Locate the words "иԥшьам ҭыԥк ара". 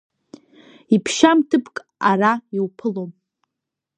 0.95-2.31